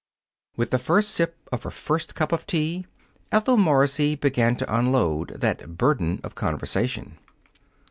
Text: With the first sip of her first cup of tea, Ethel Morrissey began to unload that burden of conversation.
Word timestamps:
With 0.57 0.71
the 0.71 0.79
first 0.79 1.11
sip 1.11 1.37
of 1.51 1.61
her 1.61 1.69
first 1.69 2.15
cup 2.15 2.31
of 2.31 2.47
tea, 2.47 2.87
Ethel 3.31 3.55
Morrissey 3.55 4.15
began 4.15 4.55
to 4.55 4.75
unload 4.75 5.29
that 5.41 5.77
burden 5.77 6.19
of 6.23 6.33
conversation. 6.33 7.19